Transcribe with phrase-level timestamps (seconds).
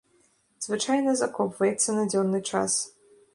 [0.65, 2.81] Звычайна закопваецца на дзённы час.